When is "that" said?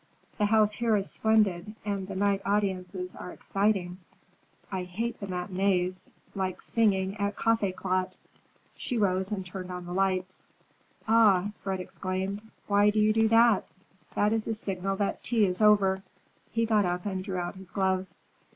13.27-13.67, 14.15-14.33, 14.95-15.23